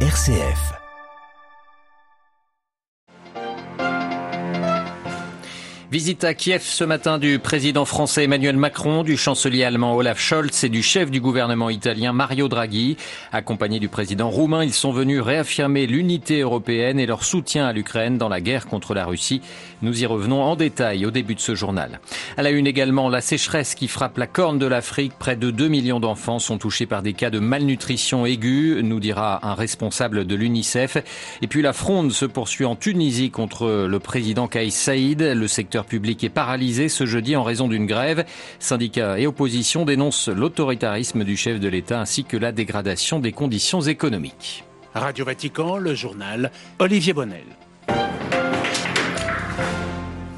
RCF. 0.00 0.85
Visite 5.92 6.24
à 6.24 6.34
Kiev 6.34 6.62
ce 6.64 6.82
matin 6.82 7.18
du 7.18 7.38
président 7.38 7.84
français 7.84 8.24
Emmanuel 8.24 8.56
Macron, 8.56 9.04
du 9.04 9.16
chancelier 9.16 9.62
allemand 9.62 9.94
Olaf 9.94 10.18
Scholz 10.18 10.64
et 10.64 10.68
du 10.68 10.82
chef 10.82 11.12
du 11.12 11.20
gouvernement 11.20 11.70
italien 11.70 12.12
Mario 12.12 12.48
Draghi. 12.48 12.96
Accompagnés 13.30 13.78
du 13.78 13.88
président 13.88 14.28
roumain, 14.28 14.64
ils 14.64 14.72
sont 14.72 14.90
venus 14.90 15.20
réaffirmer 15.20 15.86
l'unité 15.86 16.40
européenne 16.40 16.98
et 16.98 17.06
leur 17.06 17.22
soutien 17.22 17.66
à 17.66 17.72
l'Ukraine 17.72 18.18
dans 18.18 18.28
la 18.28 18.40
guerre 18.40 18.66
contre 18.66 18.94
la 18.94 19.04
Russie. 19.04 19.42
Nous 19.80 20.02
y 20.02 20.06
revenons 20.06 20.42
en 20.42 20.56
détail 20.56 21.06
au 21.06 21.12
début 21.12 21.36
de 21.36 21.40
ce 21.40 21.54
journal. 21.54 22.00
À 22.36 22.42
la 22.42 22.50
une 22.50 22.66
également, 22.66 23.08
la 23.08 23.20
sécheresse 23.20 23.76
qui 23.76 23.86
frappe 23.86 24.18
la 24.18 24.26
corne 24.26 24.58
de 24.58 24.66
l'Afrique. 24.66 25.12
Près 25.16 25.36
de 25.36 25.52
2 25.52 25.68
millions 25.68 26.00
d'enfants 26.00 26.40
sont 26.40 26.58
touchés 26.58 26.86
par 26.86 27.02
des 27.02 27.12
cas 27.12 27.30
de 27.30 27.38
malnutrition 27.38 28.26
aiguë, 28.26 28.82
nous 28.82 28.98
dira 28.98 29.46
un 29.46 29.54
responsable 29.54 30.26
de 30.26 30.34
l'UNICEF. 30.34 30.96
Et 31.42 31.46
puis 31.46 31.62
la 31.62 31.72
fronde 31.72 32.10
se 32.10 32.24
poursuit 32.24 32.64
en 32.64 32.74
Tunisie 32.74 33.30
contre 33.30 33.86
le 33.88 33.98
président 34.00 34.48
Kais 34.48 34.70
Saïd. 34.70 35.22
Le 35.22 35.46
secteur 35.46 35.75
public 35.84 36.24
est 36.24 36.30
paralysé 36.30 36.88
ce 36.88 37.04
jeudi 37.04 37.36
en 37.36 37.42
raison 37.42 37.68
d'une 37.68 37.86
grève. 37.86 38.24
Syndicats 38.58 39.18
et 39.18 39.26
opposition 39.26 39.84
dénoncent 39.84 40.28
l'autoritarisme 40.28 41.24
du 41.24 41.36
chef 41.36 41.60
de 41.60 41.68
l'État 41.68 42.00
ainsi 42.00 42.24
que 42.24 42.36
la 42.36 42.52
dégradation 42.52 43.20
des 43.20 43.32
conditions 43.32 43.82
économiques. 43.82 44.64
Radio 44.94 45.26
Vatican, 45.26 45.76
le 45.76 45.94
journal 45.94 46.50
Olivier 46.78 47.12
Bonnel. 47.12 47.44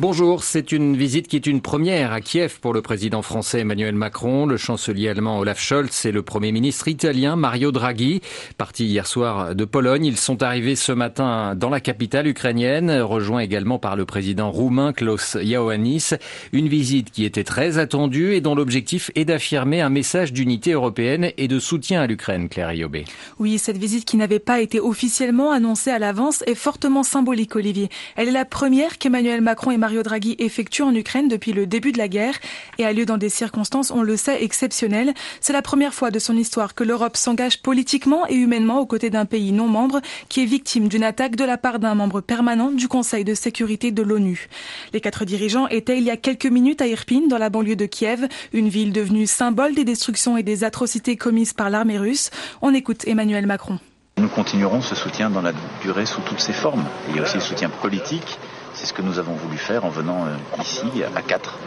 Bonjour, 0.01 0.45
c'est 0.45 0.71
une 0.71 0.97
visite 0.97 1.27
qui 1.27 1.35
est 1.35 1.47
une 1.49 1.61
première 1.61 2.13
à 2.13 2.21
Kiev 2.21 2.61
pour 2.61 2.73
le 2.73 2.83
président 2.83 3.21
français 3.21 3.63
Emmanuel 3.63 3.97
Macron, 3.97 4.47
le 4.47 4.57
chancelier 4.57 5.09
allemand 5.09 5.41
Olaf 5.41 5.61
Scholz 5.61 6.07
et 6.07 6.13
le 6.13 6.23
premier 6.23 6.53
ministre 6.53 6.87
italien 6.87 7.35
Mario 7.35 7.73
Draghi. 7.73 8.21
Partis 8.59 8.87
hier 8.87 9.09
soir 9.09 9.57
de 9.57 9.65
Pologne, 9.65 10.05
ils 10.05 10.17
sont 10.17 10.45
arrivés 10.45 10.77
ce 10.77 10.93
matin 10.93 11.57
dans 11.57 11.69
la 11.69 11.81
capitale 11.81 12.29
ukrainienne, 12.29 12.93
rejoints 13.01 13.41
également 13.41 13.81
par 13.81 13.97
le 13.97 14.05
président 14.05 14.53
roumain 14.53 14.93
Klaus 14.93 15.37
Iohannis. 15.43 16.11
Une 16.53 16.69
visite 16.69 17.11
qui 17.11 17.25
était 17.25 17.43
très 17.43 17.79
attendue 17.79 18.35
et 18.35 18.41
dont 18.41 18.55
l'objectif 18.55 19.11
est 19.17 19.25
d'affirmer 19.25 19.81
un 19.81 19.91
message 19.91 20.33
d'unité 20.33 20.75
européenne 20.75 21.33
et 21.37 21.49
de 21.49 21.59
soutien 21.59 22.03
à 22.03 22.07
l'Ukraine, 22.07 22.49
Claire 22.49 22.73
Iobé. 22.73 23.05
Oui, 23.41 23.59
cette 23.59 23.79
visite 23.79 24.05
qui 24.05 24.17
n'avait 24.17 24.39
pas 24.39 24.61
été 24.61 24.79
officiellement 24.79 25.51
annoncée 25.51 25.91
à 25.91 25.99
l'avance 25.99 26.45
est 26.47 26.55
fortement 26.55 27.03
symbolique, 27.03 27.57
Olivier. 27.57 27.89
Elle 28.15 28.29
est 28.29 28.31
la 28.31 28.45
première 28.45 28.99
qu'Emmanuel 28.99 29.41
Macron 29.41 29.73
et 29.73 29.88
Mario 29.89 30.03
Draghi 30.03 30.37
effectue 30.39 30.83
en 30.83 30.95
Ukraine 30.95 31.29
depuis 31.29 31.55
le 31.55 31.67
début 31.67 31.93
de 31.93 31.99
la 31.99 32.09
guerre 32.09 32.35
et 32.77 32.85
a 32.85 32.93
lieu 32.93 33.07
dans 33.07 33.17
des 33.17 33.31
circonstances, 33.31 33.91
on 33.91 34.03
le 34.03 34.19
sait, 34.19 34.45
exceptionnelles. 34.45 35.15
C'est 35.41 35.55
la 35.55 35.63
première 35.63 35.95
fois 35.95 36.11
de 36.11 36.19
son 36.19 36.37
histoire 36.37 36.75
que 36.75 36.85
l'Europe 36.85 37.17
s'engage 37.17 37.63
politiquement 37.63 38.29
et 38.29 38.35
humainement 38.35 38.81
aux 38.81 38.85
côtés 38.85 39.09
d'un 39.09 39.25
pays 39.25 39.51
non 39.51 39.67
membre 39.67 40.03
qui 40.29 40.43
est 40.43 40.45
victime 40.45 40.89
d'une 40.89 41.05
attaque 41.05 41.37
de 41.37 41.45
la 41.45 41.57
part 41.57 41.79
d'un 41.79 41.95
membre 41.95 42.21
permanent 42.21 42.71
du 42.71 42.87
Conseil 42.87 43.25
de 43.25 43.33
sécurité 43.33 43.91
de 43.91 44.03
l'ONU. 44.03 44.51
Les 44.93 45.01
quatre 45.01 45.25
dirigeants 45.25 45.69
étaient 45.69 45.97
il 45.97 46.05
y 46.05 46.11
a 46.11 46.19
quelques 46.19 46.45
minutes 46.45 46.83
à 46.83 46.87
Irpin, 46.87 47.27
dans 47.27 47.39
la 47.39 47.49
banlieue 47.49 47.75
de 47.75 47.87
Kiev, 47.87 48.29
une 48.53 48.69
ville 48.69 48.93
devenue 48.93 49.27
symbole 49.27 49.75
des 49.75 49.87
destructions 49.87 50.37
et 50.37 50.43
des 50.43 50.65
atrocités 50.65 51.17
commises 51.17 51.55
par 51.55 51.71
l'armée 51.71 51.97
russe. 51.97 52.29
On 52.61 52.75
écoute 52.75 53.09
Emmanuel 53.09 53.47
Macron. 53.47 53.79
Nous 54.19 54.29
continuerons 54.29 54.83
ce 54.83 54.95
soutien 54.95 55.31
dans 55.31 55.41
la 55.41 55.53
durée 55.81 56.05
sous 56.05 56.21
toutes 56.21 56.41
ses 56.41 56.53
formes. 56.53 56.85
Il 57.09 57.17
y 57.17 57.21
a 57.21 57.23
aussi 57.23 57.37
le 57.37 57.41
soutien 57.41 57.71
politique 57.71 58.39
c'est 58.79 58.87
ce 58.87 58.93
que 58.93 59.03
nous 59.03 59.19
avons 59.19 59.35
voulu 59.35 59.57
faire 59.59 59.85
en 59.85 59.89
venant 59.89 60.27
euh, 60.27 60.37
ici 60.63 60.87
à 61.17 61.21
quatre 61.21 61.59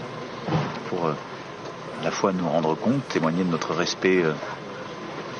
pour 0.87 1.07
euh, 1.07 1.13
à 1.99 2.05
la 2.05 2.11
fois 2.11 2.31
nous 2.31 2.47
rendre 2.47 2.73
compte, 2.75 3.05
témoigner 3.09 3.43
de 3.43 3.49
notre 3.49 3.73
respect 3.73 4.23
euh, 4.23 4.31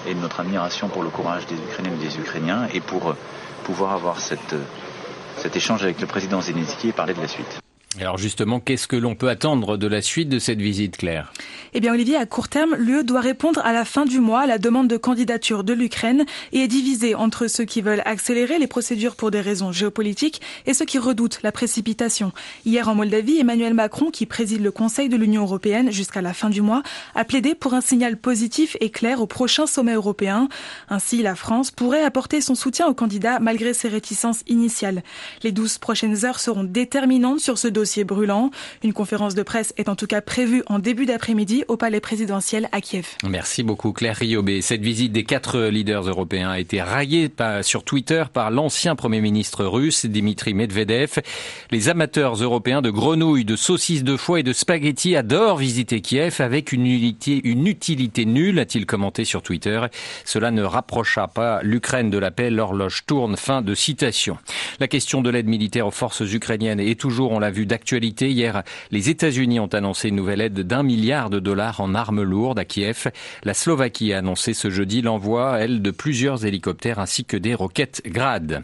et 0.06 0.14
de 0.14 0.20
notre 0.20 0.42
admiration 0.42 0.90
pour 0.90 1.02
le 1.02 1.10
courage 1.10 1.46
des 1.48 1.56
Ukrainiens 1.56 1.94
et 1.94 2.04
des 2.06 2.18
Ukrainiens 2.20 2.68
et 2.74 2.82
pour 2.82 3.16
pouvoir 3.64 3.94
avoir 3.94 4.20
cet 4.20 5.56
échange 5.56 5.84
avec 5.84 6.02
le 6.02 6.08
président 6.08 6.42
Zelensky 6.42 6.90
et 6.90 6.92
parler 6.92 7.14
de 7.14 7.22
la 7.22 7.28
suite. 7.28 7.61
Alors 8.00 8.18
justement, 8.18 8.62
qu'est-ce 8.62 8.88
que 8.88 8.96
l'on 8.96 9.16
peut 9.16 9.28
attendre 9.28 9.76
de 9.76 9.86
la 9.86 10.02
suite 10.02 10.30
de 10.30 10.40
cette 10.40 10.62
visite, 10.62 10.96
Claire? 10.96 11.34
Eh 11.74 11.82
bien, 11.82 11.92
Olivier, 11.94 12.16
à 12.16 12.26
court 12.26 12.48
terme, 12.48 12.76
l'UE 12.76 13.04
doit 13.04 13.20
répondre 13.20 13.60
à 13.66 13.74
la 13.74 13.84
fin 13.84 14.06
du 14.06 14.22
mois 14.22 14.42
à 14.42 14.46
la 14.48 14.60
demande 14.60 14.88
de 14.88 14.96
candidature 14.96 15.66
de 15.66 15.74
l'Ukraine 15.74 16.26
et 16.54 16.60
est 16.60 16.68
divisée 16.70 17.16
entre 17.16 17.48
ceux 17.48 17.66
qui 17.66 17.82
veulent 17.82 18.02
accélérer 18.06 18.60
les 18.60 18.68
procédures 18.68 19.18
pour 19.18 19.30
des 19.30 19.42
raisons 19.42 19.74
géopolitiques 19.74 20.42
et 20.66 20.74
ceux 20.74 20.86
qui 20.86 21.00
redoutent 21.00 21.40
la 21.44 21.52
précipitation. 21.52 22.32
Hier, 22.66 22.88
en 22.88 22.96
Moldavie, 22.96 23.40
Emmanuel 23.40 23.74
Macron, 23.74 24.10
qui 24.10 24.26
préside 24.26 24.64
le 24.64 24.72
Conseil 24.72 25.10
de 25.10 25.18
l'Union 25.18 25.42
européenne 25.42 25.92
jusqu'à 25.92 26.22
la 26.22 26.34
fin 26.34 26.50
du 26.50 26.62
mois, 26.62 26.84
a 27.14 27.26
plaidé 27.26 27.56
pour 27.56 27.74
un 27.74 27.82
signal 27.82 28.16
positif 28.16 28.78
et 28.80 28.90
clair 28.90 29.22
au 29.22 29.28
prochain 29.28 29.68
sommet 29.68 29.96
européen. 29.96 30.48
Ainsi, 30.90 31.22
la 31.22 31.36
France 31.36 31.72
pourrait 31.72 32.04
apporter 32.04 32.40
son 32.40 32.56
soutien 32.56 32.88
au 32.88 32.94
candidat 32.94 33.40
malgré 33.40 33.74
ses 33.74 33.90
réticences 33.90 34.44
initiales. 34.48 35.04
Les 35.44 35.52
douze 35.52 35.78
prochaines 35.78 36.26
heures 36.26 36.40
seront 36.40 36.64
déterminantes 36.64 37.42
sur 37.42 37.58
ce 37.58 37.68
dossier 37.68 37.81
dossier 37.82 38.04
brûlant. 38.04 38.52
Une 38.84 38.94
conférence 38.94 39.34
de 39.34 39.42
presse 39.42 39.74
est 39.76 39.90
en 39.90 39.96
tout 39.96 40.06
cas 40.06 40.22
prévue 40.22 40.62
en 40.68 40.78
début 40.78 41.08
d'après-midi 41.08 41.64
au 41.68 41.78
palais 41.78 42.00
présidentiel 42.00 42.70
à 42.72 42.80
Kiev. 42.80 43.08
Merci 43.28 43.64
beaucoup 43.64 43.92
Claire 43.92 44.18
Riobé. 44.18 44.62
Cette 44.62 44.84
visite 44.84 45.12
des 45.12 45.24
quatre 45.24 45.60
leaders 45.62 46.08
européens 46.08 46.52
a 46.52 46.60
été 46.60 46.80
raillée 46.80 47.32
sur 47.64 47.84
Twitter 47.84 48.26
par 48.32 48.52
l'ancien 48.52 48.96
Premier 48.96 49.20
ministre 49.20 49.66
russe 49.66 50.06
Dimitri 50.06 50.54
Medvedev. 50.54 51.22
Les 51.72 51.90
amateurs 51.90 52.36
européens 52.36 52.84
de 52.84 52.92
grenouilles, 52.92 53.46
de 53.46 53.56
saucisses 53.56 54.04
de 54.04 54.16
foie 54.16 54.42
et 54.42 54.44
de 54.44 54.54
spaghettis 54.54 55.16
adorent 55.16 55.58
visiter 55.58 56.02
Kiev 56.02 56.36
avec 56.40 56.74
une 56.74 56.86
utilité, 56.86 57.42
une 57.44 57.66
utilité 57.66 58.26
nulle, 58.26 58.60
a-t-il 58.60 58.86
commenté 58.86 59.26
sur 59.26 59.42
Twitter. 59.42 59.82
Cela 60.24 60.52
ne 60.52 60.62
rapprocha 60.62 61.28
pas 61.28 61.64
l'Ukraine 61.64 62.12
de 62.12 62.20
la 62.20 62.30
paix, 62.30 62.52
l'horloge 62.52 63.06
tourne. 63.08 63.38
Fin 63.38 63.64
de 63.64 63.74
citation. 63.74 64.38
La 64.80 64.88
question 64.88 65.24
de 65.24 65.32
l'aide 65.32 65.48
militaire 65.48 65.88
aux 65.88 65.92
forces 65.92 66.22
ukrainiennes 66.32 66.80
est 66.80 67.00
toujours, 67.00 67.32
on 67.32 67.40
l'a 67.40 67.50
vu, 67.50 67.66
d'actualité. 67.72 68.30
Hier, 68.30 68.64
les 68.92 69.10
États-Unis 69.10 69.62
ont 69.62 69.68
annoncé 69.68 70.10
une 70.10 70.18
nouvelle 70.18 70.42
aide 70.42 70.60
d'un 70.60 70.84
milliard 70.84 71.30
de 71.30 71.40
dollars 71.40 71.80
en 71.80 71.96
armes 71.96 72.22
lourdes 72.22 72.60
à 72.60 72.66
Kiev. 72.66 73.10
La 73.44 73.54
Slovaquie 73.54 74.12
a 74.12 74.18
annoncé 74.18 74.54
ce 74.54 74.70
jeudi 74.70 75.02
l'envoi, 75.02 75.58
elle, 75.58 75.82
de 75.82 75.92
plusieurs 75.92 76.46
hélicoptères 76.46 77.00
ainsi 77.00 77.24
que 77.24 77.38
des 77.38 77.56
roquettes 77.56 78.02
Grad. 78.06 78.64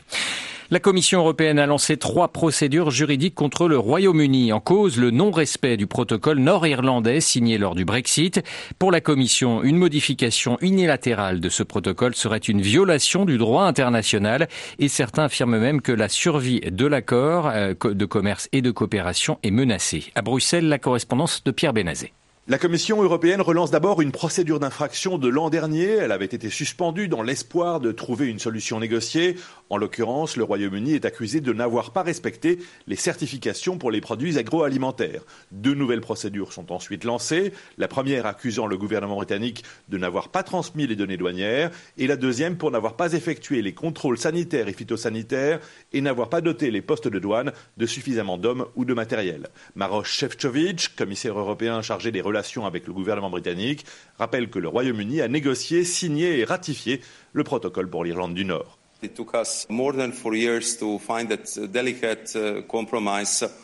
La 0.69 0.81
Commission 0.81 1.19
européenne 1.19 1.59
a 1.59 1.65
lancé 1.65 1.95
trois 1.95 2.27
procédures 2.27 2.91
juridiques 2.91 3.35
contre 3.35 3.69
le 3.69 3.77
Royaume-Uni 3.77 4.51
en 4.51 4.59
cause 4.59 4.97
le 4.97 5.11
non-respect 5.11 5.77
du 5.77 5.87
protocole 5.87 6.39
nord-irlandais 6.39 7.21
signé 7.21 7.57
lors 7.57 7.73
du 7.73 7.85
Brexit. 7.85 8.43
Pour 8.77 8.91
la 8.91 8.99
Commission, 8.99 9.63
une 9.63 9.77
modification 9.77 10.57
unilatérale 10.59 11.39
de 11.39 11.47
ce 11.47 11.63
protocole 11.63 12.15
serait 12.15 12.37
une 12.39 12.59
violation 12.59 13.23
du 13.23 13.37
droit 13.37 13.63
international 13.63 14.49
et 14.77 14.89
certains 14.89 15.23
affirment 15.23 15.57
même 15.57 15.81
que 15.81 15.93
la 15.93 16.09
survie 16.09 16.59
de 16.59 16.85
l'accord 16.85 17.47
euh, 17.47 17.73
de 17.73 18.05
commerce 18.05 18.49
et 18.51 18.61
de 18.61 18.71
coopération 18.71 19.39
est 19.43 19.51
menacée. 19.51 20.11
À 20.15 20.21
Bruxelles, 20.21 20.67
la 20.67 20.79
correspondance 20.79 21.45
de 21.45 21.51
Pierre 21.51 21.71
Benazé. 21.71 22.11
La 22.49 22.57
Commission 22.57 23.03
européenne 23.03 23.41
relance 23.41 23.71
d'abord 23.71 24.01
une 24.01 24.13
procédure 24.13 24.61
d'infraction 24.61 25.17
de 25.17 25.27
l'an 25.27 25.49
dernier. 25.49 25.89
Elle 25.89 26.13
avait 26.13 26.23
été 26.23 26.49
suspendue 26.49 27.09
dans 27.09 27.21
l'espoir 27.21 27.81
de 27.81 27.91
trouver 27.91 28.27
une 28.27 28.39
solution 28.39 28.79
négociée. 28.79 29.35
En 29.69 29.75
l'occurrence, 29.75 30.37
le 30.37 30.45
Royaume-Uni 30.45 30.93
est 30.93 31.03
accusé 31.03 31.41
de 31.41 31.51
n'avoir 31.51 31.91
pas 31.91 32.03
respecté 32.03 32.59
les 32.87 32.95
certifications 32.95 33.77
pour 33.77 33.91
les 33.91 33.99
produits 33.99 34.37
agroalimentaires. 34.37 35.23
Deux 35.51 35.73
nouvelles 35.73 35.99
procédures 35.99 36.53
sont 36.53 36.71
ensuite 36.71 37.03
lancées. 37.03 37.51
La 37.77 37.89
première 37.89 38.25
accusant 38.25 38.65
le 38.65 38.77
gouvernement 38.77 39.17
britannique 39.17 39.65
de 39.89 39.97
n'avoir 39.97 40.29
pas 40.29 40.43
transmis 40.43 40.87
les 40.87 40.95
données 40.95 41.17
douanières 41.17 41.71
et 41.97 42.07
la 42.07 42.15
deuxième 42.15 42.55
pour 42.55 42.71
n'avoir 42.71 42.95
pas 42.95 43.11
effectué 43.11 43.61
les 43.61 43.73
contrôles 43.73 44.17
sanitaires 44.17 44.69
et 44.69 44.73
phytosanitaires 44.73 45.59
et 45.91 45.99
n'avoir 45.99 46.29
pas 46.29 46.39
doté 46.39 46.71
les 46.71 46.81
postes 46.81 47.09
de 47.09 47.19
douane 47.19 47.51
de 47.75 47.85
suffisamment 47.85 48.37
d'hommes 48.37 48.67
ou 48.77 48.85
de 48.85 48.93
matériel. 48.93 49.49
Maroš 49.75 50.13
Šefčovič, 50.13 50.95
commissaire 50.95 51.37
européen 51.37 51.81
chargé 51.81 52.13
des 52.13 52.21
relations 52.21 52.36
avec 52.65 52.87
le 52.87 52.93
gouvernement 52.93 53.29
britannique 53.29 53.85
rappelle 54.17 54.49
que 54.49 54.59
le 54.59 54.67
Royaume-Uni 54.67 55.21
a 55.21 55.27
négocié, 55.27 55.83
signé 55.83 56.39
et 56.39 56.45
ratifié 56.45 57.01
le 57.33 57.43
protocole 57.43 57.89
pour 57.89 58.03
l'Irlande 58.03 58.33
du 58.33 58.45
Nord. 58.45 58.76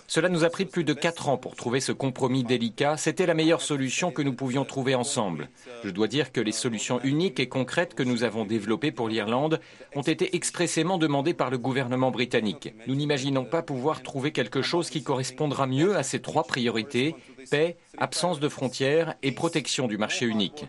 Cela 0.08 0.30
nous 0.30 0.44
a 0.44 0.50
pris 0.50 0.66
plus 0.66 0.84
de 0.84 0.94
quatre 0.94 1.30
ans 1.30 1.38
pour 1.38 1.56
trouver 1.56 1.80
ce 1.80 1.92
compromis 1.92 2.44
délicat. 2.44 2.98
C'était 2.98 3.26
la 3.26 3.34
meilleure 3.34 3.62
solution 3.62 4.12
que 4.12 4.22
nous 4.22 4.34
pouvions 4.34 4.66
trouver 4.66 4.94
ensemble. 4.96 5.50
Je 5.84 5.90
dois 5.90 6.08
dire 6.08 6.32
que 6.32 6.42
les 6.42 6.52
solutions 6.52 7.00
uniques 7.04 7.40
et 7.40 7.48
concrètes 7.48 7.96
que 7.96 8.04
nous 8.04 8.24
avons 8.24 8.46
développées 8.46 8.92
pour 8.92 9.08
l'Irlande 9.08 9.60
ont 9.96 10.02
été 10.02 10.36
expressément 10.36 10.98
demandées 11.00 11.34
par 11.34 11.50
le 11.50 11.58
gouvernement 11.58 12.12
britannique. 12.12 12.74
Nous 12.88 12.96
n'imaginons 12.96 13.46
pas 13.46 13.64
pouvoir 13.64 14.04
trouver 14.04 14.32
quelque 14.32 14.62
chose 14.62 14.90
qui 14.90 15.04
correspondra 15.04 15.66
mieux 15.66 15.96
à 15.96 16.04
ces 16.04 16.22
trois 16.22 16.44
priorités 16.44 17.16
paix, 17.50 17.78
absence 17.98 18.40
de 18.40 18.50
frontières 18.50 19.16
et 19.24 19.32
protection 19.32 19.88
du 19.88 19.98
marché 19.98 20.26
unique. 20.26 20.66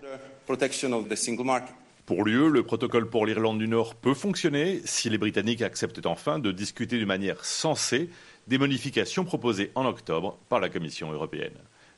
Pour 2.06 2.25
l'UE, 2.25 2.51
le 2.51 2.62
protocole 2.62 3.09
pour 3.09 3.25
l'Irlande 3.25 3.59
du 3.59 3.67
Nord 3.67 3.95
peut 3.95 4.12
fonctionner 4.12 4.83
si 4.85 5.09
les 5.09 5.17
Britanniques 5.17 5.62
acceptent 5.62 6.05
enfin 6.05 6.39
de 6.39 6.53
discuter 6.53 6.99
d'une 6.99 7.06
manière 7.06 7.43
sensée 7.47 8.11
des 8.47 8.59
modifications 8.59 9.25
proposées 9.25 9.73
en 9.75 9.87
octobre 9.87 10.39
par 10.51 10.61
la 10.61 10.69
Commission 10.69 11.11
européenne. 11.11 11.56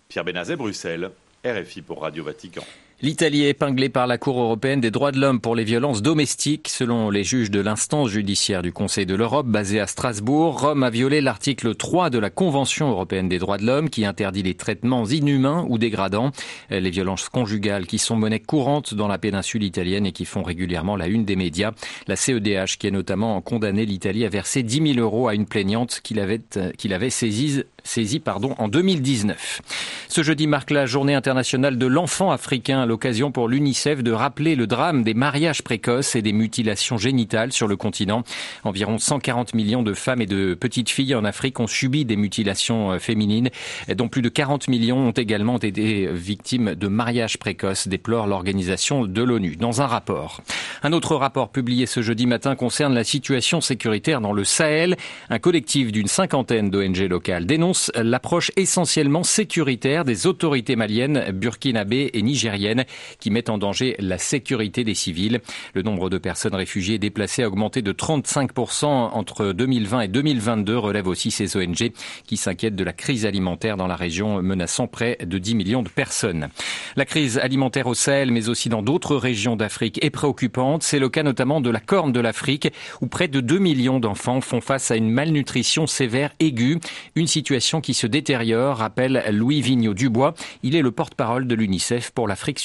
Pierre 0.09 0.25
Benazet, 0.25 0.55
Bruxelles, 0.55 1.11
RFI 1.45 1.83
pour 1.83 2.03
Radio 2.03 2.23
Vatican. 2.23 2.63
L'Italie 3.03 3.45
est 3.45 3.51
épinglée 3.51 3.91
par 3.91 4.07
la 4.07 4.17
Cour 4.17 4.41
européenne 4.41 4.81
des 4.81 4.91
droits 4.91 5.13
de 5.13 5.21
l'homme 5.21 5.43
pour 5.43 5.55
les 5.55 5.65
violences 5.65 6.01
domestiques. 6.01 6.69
Selon 6.69 7.11
les 7.11 7.25
juges 7.25 7.51
de 7.51 7.61
l'instance 7.61 8.09
judiciaire 8.09 8.63
du 8.63 8.73
Conseil 8.73 9.05
de 9.05 9.15
l'Europe 9.15 9.47
basée 9.47 9.81
à 9.81 9.87
Strasbourg, 9.87 10.59
Rome 10.59 10.83
a 10.83 10.89
violé 10.89 11.21
l'article 11.21 11.75
3 11.75 12.09
de 12.09 12.19
la 12.19 12.31
Convention 12.31 12.89
européenne 12.89 13.29
des 13.29 13.39
droits 13.39 13.59
de 13.59 13.67
l'homme 13.67 13.91
qui 13.91 14.07
interdit 14.07 14.43
les 14.43 14.55
traitements 14.55 15.05
inhumains 15.05 15.67
ou 15.69 15.77
dégradants. 15.77 16.31
Les 16.71 16.89
violences 16.89 17.29
conjugales 17.29 17.85
qui 17.85 17.99
sont 17.99 18.17
monnaie 18.17 18.41
courante 18.41 18.95
dans 18.95 19.09
la 19.09 19.19
péninsule 19.19 19.63
italienne 19.63 20.07
et 20.07 20.13
qui 20.13 20.25
font 20.25 20.43
régulièrement 20.43 20.97
la 20.97 21.07
une 21.07 21.27
des 21.27 21.37
médias. 21.37 21.73
La 22.07 22.17
CEDH 22.17 22.79
qui 22.79 22.87
a 22.87 22.91
notamment 22.91 23.39
condamné 23.43 23.85
l'Italie 23.85 24.25
à 24.25 24.31
verser 24.31 24.63
10 24.63 24.95
000 24.95 25.07
euros 25.07 25.29
à 25.29 25.35
une 25.35 25.45
plaignante 25.45 26.01
qu'il 26.03 26.19
avait, 26.19 27.11
saisie 27.11 27.63
saisi 27.85 28.23
en 28.59 28.69
2019. 28.69 29.61
Ce 30.09 30.23
jeudi 30.23 30.47
marque 30.47 30.71
la 30.71 30.87
journée 30.87 31.15
internationale 31.15 31.79
de 31.79 31.87
l'enfant 31.87 32.31
africain, 32.31 32.86
l'occasion 32.87 33.31
pour 33.31 33.49
l'UNICEF 33.49 34.03
de 34.03 34.13
rappeler 34.13 34.55
le 34.55 34.67
drame 34.67 35.03
des 35.03 35.15
mariages 35.15 35.63
précoces 35.63 36.17
et 36.17 36.23
des 36.23 36.33
mutilations 36.33 36.97
génitales 36.97 37.53
sur 37.53 37.69
le 37.69 37.77
continent. 37.77 38.23
Environ 38.65 38.99
140 38.99 39.55
millions 39.55 39.83
de 39.83 39.95
femmes 39.95 40.21
et 40.21 40.27
de 40.27 40.55
petites 40.55 40.91
filles 40.91 41.15
en 41.15 41.25
Afrique 41.25 41.61
ont 41.61 41.67
subi 41.67 42.05
des 42.05 42.17
mutilations 42.17 42.93
euh, 42.93 42.99
féminines, 42.99 43.51
dont 43.95 44.09
plus 44.09 44.23
de 44.23 44.29
40 44.29 44.69
millions 44.69 45.09
ont 45.09 45.13
également 45.13 45.59
été 45.59 46.07
victimes 46.13 46.75
de 46.75 46.89
mariages 46.89 47.39
précoces, 47.39 47.89
déplore 47.89 48.27
l'organisation 48.27 49.05
de 49.05 49.23
l'ONU 49.23 49.57
dans 49.57 49.83
un 49.83 49.87
rapport. 49.87 50.41
Un 50.83 50.93
autre 50.93 51.17
rapport 51.17 51.51
publié 51.51 51.87
ce 51.87 52.03
jeudi 52.03 52.27
matin 52.27 52.55
concerne 52.55 52.95
la 52.95 53.05
situation 53.05 53.61
sécuritaire 53.61 54.21
dans 54.21 54.33
le 54.33 54.45
Sahel. 54.45 54.97
Un 55.31 55.39
collectif 55.39 55.93
d'une 55.93 56.07
cinquantaine 56.07 56.71
d'ONG 56.71 56.99
locales 57.09 57.47
dénonce 57.47 57.91
l'approche 57.95 58.53
essentiellement 58.57 59.23
sécuritaire 59.23 60.05
des 60.05 60.27
autorités 60.27 60.77
maliennes, 60.77 61.31
burkinabées 61.33 62.11
et 62.13 62.23
nigériennes 62.23 62.76
qui 63.21 63.31
mettent 63.31 63.51
en 63.51 63.59
danger 63.59 63.97
la 63.99 64.19
sécurité 64.19 64.85
des 64.85 64.95
civils. 64.95 65.41
Le 65.75 65.83
nombre 65.83 66.11
de 66.11 66.19
personnes 66.19 66.55
réfugiées 66.55 66.99
déplacées 66.99 67.43
a 67.43 67.49
augmenté 67.49 67.83
de 67.83 67.93
35% 67.93 68.87
entre 68.87 69.53
2020 69.53 70.01
et 70.03 70.09
2022, 70.09 70.77
relève 70.77 71.09
aussi 71.09 71.31
ces 71.31 71.57
ONG 71.57 71.93
qui 72.27 72.37
s'inquiètent 72.37 72.77
de 72.77 72.85
la 72.85 72.93
crise 72.93 73.27
alimentaire 73.27 73.77
dans 73.77 73.87
la 73.87 73.97
région 73.97 74.43
menaçant 74.43 74.87
près 74.87 75.19
de 75.25 75.39
10 75.39 75.55
millions 75.55 75.83
de 75.83 75.89
personnes. 75.89 76.49
La 76.97 77.05
crise 77.05 77.39
alimentaire 77.39 77.87
au 77.87 77.95
Sahel, 77.95 78.31
mais 78.31 78.49
aussi 78.49 78.69
dans 78.69 78.83
d'autres 78.83 79.17
régions 79.17 79.57
d'Afrique 79.57 80.03
est 80.05 80.11
préoccupante. 80.11 80.83
C'est 80.83 80.99
le 80.99 81.09
cas 81.09 81.23
notamment 81.23 81.61
de 81.61 81.71
la 81.71 81.81
Corne 81.81 82.13
de 82.13 82.21
l'Afrique 82.21 82.73
où 83.01 83.07
près 83.07 83.29
de 83.29 83.41
2 83.41 83.59
millions 83.59 84.01
d'enfants 84.01 84.41
font 84.41 84.61
face 84.61 84.91
à 84.91 84.97
une 84.97 85.11
malnutrition 85.11 85.87
sévère 85.87 86.33
aiguë, 86.41 86.79
une 87.15 87.27
situation 87.27 87.81
qui 87.81 87.95
se 87.95 88.07
détériore, 88.07 88.79
rappelle 88.79 89.25
Louis 89.31 89.61
Vigneault-Dubois. 89.61 90.35
Il 90.63 90.77
est 90.77 90.83
le 90.83 90.91
porte-parole 90.91 91.47
de 91.47 91.55
l'UNICEF 91.55 92.11
pour 92.11 92.29
l'Afrique 92.29 92.59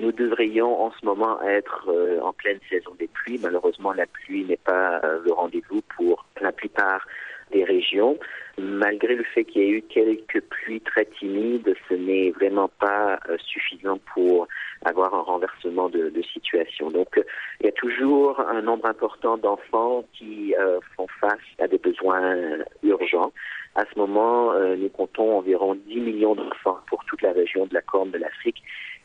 Nous 0.00 0.12
devrions 0.12 0.82
en 0.82 0.90
ce 0.92 1.04
moment 1.04 1.42
être 1.42 1.84
euh, 1.88 2.20
en 2.22 2.32
pleine 2.32 2.58
saison 2.70 2.92
des 2.98 3.06
pluies. 3.06 3.38
Malheureusement, 3.42 3.92
la 3.92 4.06
pluie 4.06 4.44
n'est 4.44 4.56
pas 4.56 4.98
euh, 5.04 5.20
le 5.22 5.32
rendez-vous 5.32 5.82
pour 5.94 6.24
la 6.40 6.52
plupart 6.52 7.06
des 7.52 7.64
régions. 7.64 8.18
Malgré 8.58 9.14
le 9.14 9.24
fait 9.24 9.44
qu'il 9.44 9.62
y 9.62 9.64
ait 9.66 9.70
eu 9.70 9.82
quelques 9.82 10.40
pluies 10.40 10.80
très 10.80 11.04
timides, 11.04 11.74
ce 11.88 11.94
n'est 11.94 12.30
vraiment 12.30 12.70
pas 12.80 13.20
euh, 13.28 13.36
suffisant 13.44 13.98
pour 14.14 14.48
avoir 14.86 15.14
un 15.14 15.20
renversement 15.20 15.90
de, 15.90 16.08
de, 16.08 16.22
situation. 16.22 16.88
Donc, 16.88 17.20
il 17.60 17.66
y 17.66 17.68
a 17.68 17.72
toujours 17.72 18.40
un 18.40 18.62
nombre 18.62 18.86
important 18.86 19.36
d'enfants 19.36 20.04
qui 20.14 20.54
font 20.96 21.06
face 21.20 21.38
à 21.58 21.68
des 21.68 21.76
besoins 21.76 22.34
urgents. 22.82 23.30
À 23.74 23.84
ce 23.92 23.98
moment, 23.98 24.54
nous 24.76 24.88
comptons 24.88 25.36
environ 25.36 25.74
10 25.74 26.00
millions 26.00 26.34
d'enfants 26.34 26.78
pour 26.88 27.04
toute 27.04 27.20
la 27.20 27.32
région 27.32 27.66
de 27.66 27.74
la 27.74 27.82
Corne 27.82 28.10
de 28.10 28.18
l'Afrique 28.18 28.62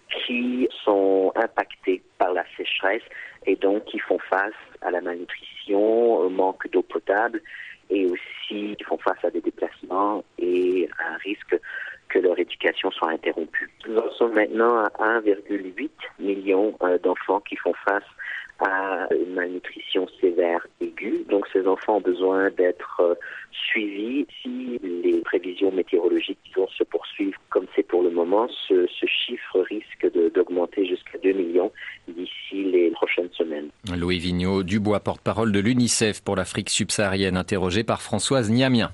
qui 0.10 0.68
sont 0.84 1.31
impactés 1.36 2.02
par 2.18 2.34
la 2.34 2.44
sécheresse 2.57 3.04
et 3.46 3.56
donc 3.56 3.86
qui 3.86 4.00
font 4.00 4.19
face 4.19 4.54
à 4.81 4.92
la 4.92 5.02
malnutrition, 5.02 6.18
au 6.18 6.30
manque 6.30 6.69
d'eau 6.72 6.81
potable 6.81 7.42
et 7.90 8.06
aussi 8.06 8.75
qui 8.75 8.84
font 8.84 8.98
face 8.98 9.24
à 9.24 9.30
des 9.30 9.42
déplacements 9.42 10.24
et 10.40 10.90
à 11.00 11.13
un 11.13 11.18
risque 11.18 11.60
que 12.10 12.19
leur 12.19 12.38
éducation 12.40 12.92
soit 12.92 13.10
interrompue. 13.10 13.69
Nous 13.88 13.98
en 13.98 14.12
sommes 14.12 14.34
maintenant 14.34 14.78
à 14.78 15.19
1,8 15.19 15.90
million 16.19 16.75
euh, 16.84 16.98
d'enfants 17.00 17.42
qui 17.42 17.56
font 17.57 17.74
face 17.86 18.04
à 18.60 19.07
une 19.13 19.34
malnutrition 19.34 20.07
sévère 20.22 20.66
Donc 21.30 21.47
ces 21.51 21.68
enfants 21.68 21.97
ont 21.97 22.01
besoin 22.01 22.50
d'être 22.51 23.01
euh, 23.01 23.15
suivis. 23.51 24.27
Si 24.42 24.80
les 24.83 25.19
prévisions 25.21 25.71
météorologiques 25.71 26.39
vont 26.56 26.68
se 26.69 26.83
poursuivre 26.83 27.38
comme 27.50 27.65
c'est 27.75 27.83
pour 27.88 28.03
le 28.03 28.09
moment, 28.09 28.47
ce, 28.68 28.86
chiffre 29.06 29.59
risque 29.62 30.12
d'augmenter 30.33 30.86
jusqu'à 30.86 31.18
2 31.18 31.31
millions 31.33 31.71
d'ici 32.07 32.63
les 32.63 32.92
prochaines 32.92 33.31
semaines. 33.31 33.69
Louis 33.95 34.19
Vigneault, 34.19 34.63
Dubois, 34.63 35.00
porte-parole 35.00 35.51
de 35.51 35.59
l'UNICEF 35.59 36.21
pour 36.21 36.36
l'Afrique 36.36 36.69
subsaharienne, 36.69 37.38
interrogé 37.38 37.83
par 37.83 38.01
Françoise 38.01 38.50
Niamien. 38.50 38.92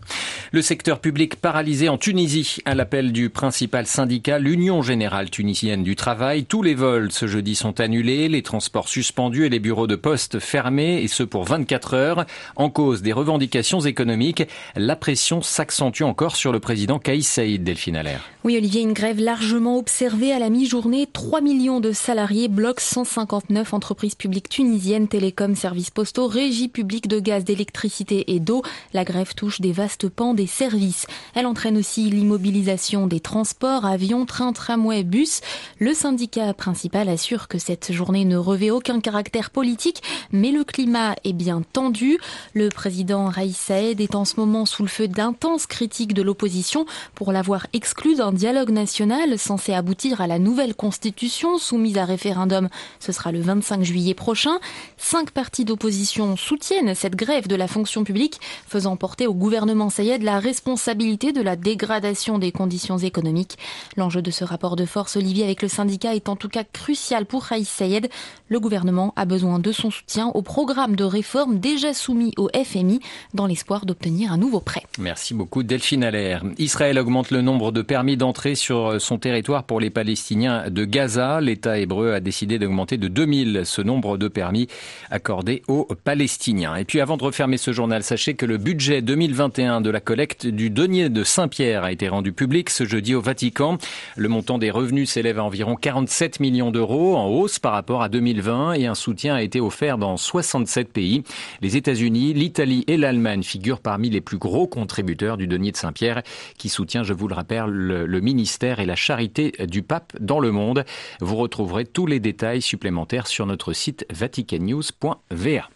Le 0.52 0.62
secteur 0.62 1.00
public 1.00 1.38
paralysé 1.38 1.88
en 1.88 1.98
Tunisie 1.98 2.58
à 2.66 2.76
l'appel 2.76 3.12
du 3.12 3.30
principal 3.30 3.88
syndicat, 3.88 4.38
l'Union 4.38 4.82
générale 4.82 5.30
tunisienne 5.30 5.84
du 5.84 5.96
travail. 5.96 6.46
Tous 6.46 6.62
les 6.62 6.76
vols 6.76 7.12
ce 7.12 7.28
jeudi 7.28 7.56
sont 7.56 7.80
annulés, 7.80 8.28
les 8.28 8.42
transports 8.42 8.90
suspendus 8.90 9.46
et 9.46 9.50
les 9.50 9.60
bureaux 9.60 9.88
de 9.88 9.96
poste 9.96 10.40
fermés, 10.40 11.02
et 11.02 11.08
ce 11.08 11.24
pour 11.24 11.46
24 11.46 11.94
heures. 11.94 12.26
En 12.56 12.70
cause 12.70 13.02
des 13.02 13.14
revendications 13.14 13.80
économiques, 13.80 14.44
la 14.76 14.96
pression 14.96 15.42
s'accentue 15.42 16.04
encore 16.04 16.36
sur 16.36 16.52
le 16.52 16.60
président 16.60 17.00
Kaïs 17.00 17.28
Saïd, 17.28 17.64
Delphine 17.64 17.96
Allaire. 17.96 18.30
Oui, 18.44 18.58
Olivier, 18.58 18.82
une 18.82 18.94
grève 18.94 19.20
largement 19.20 19.78
observée 19.78 20.34
à 20.34 20.40
la 20.40 20.50
mi-journée. 20.50 21.08
3 21.12 21.42
millions 21.42 21.80
de 21.80 21.92
salariés 21.92 22.48
bloquent 22.48 22.82
159 22.82 23.74
entreprises 23.74 24.16
publiques 24.16 24.50
tunisiennes, 24.50 24.91
télécoms, 25.00 25.56
services 25.56 25.90
postaux, 25.90 26.28
régies 26.28 26.68
publiques 26.68 27.08
de 27.08 27.20
gaz, 27.20 27.44
d'électricité 27.44 28.34
et 28.34 28.40
d'eau. 28.40 28.62
La 28.94 29.04
grève 29.04 29.34
touche 29.34 29.62
des 29.62 29.72
vastes 29.72 30.10
pans 30.10 30.34
des 30.34 30.48
services. 30.48 31.08
Elle 31.34 31.46
entraîne 31.46 31.78
aussi 31.78 32.10
l'immobilisation 32.10 33.08
des 33.08 33.20
transports, 33.20 33.86
avions, 33.86 34.26
trains, 34.26 34.54
tramways, 34.54 35.04
bus. 35.04 35.42
Le 35.80 35.94
syndicat 35.94 36.54
principal 36.54 37.08
assure 37.10 37.48
que 37.48 37.58
cette 37.58 37.92
journée 37.92 38.26
ne 38.26 38.38
revêt 38.38 38.70
aucun 38.70 39.00
caractère 39.00 39.50
politique, 39.50 40.04
mais 40.32 40.52
le 40.52 40.64
climat 40.64 41.16
est 41.24 41.34
bien 41.34 41.62
tendu. 41.62 42.18
Le 42.54 42.70
président 42.70 43.26
Raïs 43.30 43.58
Saed 43.58 44.02
est 44.02 44.16
en 44.16 44.26
ce 44.26 44.40
moment 44.40 44.66
sous 44.66 44.84
le 44.84 44.90
feu 44.90 45.08
d'intenses 45.08 45.68
critiques 45.68 46.14
de 46.14 46.22
l'opposition 46.22 46.86
pour 47.16 47.32
l'avoir 47.32 47.68
exclu 47.74 48.16
d'un 48.16 48.34
dialogue 48.34 48.72
national 48.72 49.40
censé 49.40 49.74
aboutir 49.74 50.20
à 50.20 50.28
la 50.28 50.40
nouvelle 50.40 50.76
constitution 50.76 51.58
soumise 51.58 51.98
à 51.98 52.06
référendum. 52.06 52.68
Ce 53.00 53.12
sera 53.12 53.32
le 53.32 53.40
25 53.42 53.84
juillet 53.84 54.14
prochain. 54.14 54.60
Cinq 54.98 55.32
partis 55.32 55.66
d'opposition 55.66 56.38
soutiennent 56.38 56.96
cette 56.96 57.16
grève 57.16 57.48
de 57.48 57.56
la 57.56 57.68
fonction 57.68 58.04
publique, 58.04 58.40
faisant 58.68 58.96
porter 58.96 59.28
au 59.28 59.34
gouvernement 59.34 59.90
Sayed 59.90 60.24
la 60.24 60.40
responsabilité 60.40 61.34
de 61.34 61.42
la 61.42 61.56
dégradation 61.56 62.38
des 62.38 62.52
conditions 62.52 62.98
économiques. 62.98 63.58
L'enjeu 63.98 64.22
de 64.22 64.32
ce 64.32 64.44
rapport 64.44 64.76
de 64.76 64.86
force, 64.86 65.16
Olivier, 65.18 65.44
avec 65.44 65.62
le 65.62 65.68
syndicat 65.68 66.16
est 66.16 66.30
en 66.30 66.36
tout 66.36 66.50
cas 66.50 66.64
crucial 66.64 67.26
pour 67.26 67.44
Raïs 67.44 67.68
Sayed. 67.68 68.10
Le 68.48 68.60
gouvernement 68.60 69.14
a 69.16 69.26
besoin 69.26 69.60
de 69.60 69.72
son 69.72 69.92
soutien 69.92 70.28
au 70.28 70.42
programme 70.42 70.96
de 70.96 71.04
réforme 71.04 71.60
déjà 71.60 71.94
soumis 71.94 72.34
au 72.38 72.50
FMI 72.50 73.00
dans 73.34 73.48
l'espoir 73.48 73.86
d'obtenir 73.86 74.32
un 74.32 74.38
nouveau 74.38 74.60
prêt. 74.60 74.84
Merci 75.00 75.34
beaucoup 75.34 75.64
Delphine 75.64 76.04
Allaire. 76.04 76.44
Israël 76.58 77.00
augmente 77.00 77.32
le 77.32 77.42
nombre 77.42 77.72
de 77.72 77.82
permis 77.82 78.18
d'entrée 78.18 78.56
sur 78.56 79.02
son 79.02 79.18
territoire 79.18 79.64
pour 79.64 79.80
les 79.80 79.90
Palestiniens 79.90 80.70
de 80.70 80.86
Gaza. 80.86 81.42
L'État 81.42 81.80
hébreu 81.80 82.14
a 82.14 82.20
décidé 82.20 82.60
d'augmenter 82.60 82.98
de 82.98 83.08
2000 83.08 83.62
ce 83.66 83.82
nombre 83.82 84.18
de 84.18 84.28
permis 84.28 84.68
accordés 85.10 85.62
aux 85.68 85.88
Palestiniens. 86.04 86.76
Et 86.76 86.86
puis 86.86 87.02
avant 87.02 87.18
de 87.18 87.24
refermer 87.24 87.58
ce 87.58 87.72
journal, 87.72 88.04
sachez 88.04 88.34
que 88.34 88.46
le 88.46 88.58
budget 88.58 89.02
2021 89.02 89.82
de 89.82 89.90
la 89.90 90.00
collecte 90.00 90.48
du 90.48 90.70
denier 90.70 91.10
de 91.10 91.24
Saint-Pierre 91.24 91.84
a 91.84 91.92
été 91.92 92.08
rendu 92.08 92.32
public 92.32 92.70
ce 92.70 92.86
jeudi 92.86 93.14
au 93.14 93.22
Vatican. 93.22 93.78
Le 94.16 94.30
montant 94.30 94.58
des 94.58 94.72
revenus 94.72 95.10
s'élève 95.10 95.40
à 95.40 95.44
environ 95.44 95.76
47 95.76 96.40
millions 96.40 96.72
d'euros 96.72 97.16
en 97.16 97.28
hausse 97.28 97.60
par 97.60 97.74
rapport 97.74 98.02
à 98.02 98.10
2020 98.10 98.74
et 98.74 98.88
un 98.88 98.96
soutien 98.96 99.36
a 99.36 99.42
été 99.42 99.60
offert 99.60 99.98
dans 99.98 100.18
67 100.18 100.92
pays. 100.92 101.24
Les 101.62 101.78
États-Unis, 101.78 102.34
l'Italie 102.34 102.84
et 102.88 102.98
l'Allemagne 102.98 103.44
figurent 103.44 103.80
parmi 103.80 104.10
les 104.10 104.22
plus 104.22 104.38
gros 104.38 104.68
contributeurs 104.68 105.38
du 105.38 105.48
denier 105.48 105.72
de 105.72 105.78
Saint-Pierre 105.78 106.24
qui 106.58 106.70
soutient, 106.70 107.04
je 107.04 107.14
vous 107.14 107.28
le 107.28 107.36
rappelle, 107.36 107.66
le, 107.66 108.22
ministère 108.22 108.80
et 108.80 108.86
la 108.86 108.96
charité 108.96 109.54
du 109.68 109.82
pape 109.82 110.14
dans 110.20 110.40
le 110.40 110.52
monde. 110.52 110.86
Vous 111.20 111.36
retrouverez 111.36 111.86
tous 111.86 112.06
les 112.06 112.20
détails 112.20 112.62
supplémentaires 112.62 113.28
sur 113.28 113.46
notre 113.46 113.74
site 113.74 114.06
vaticannews.va. 114.52 115.70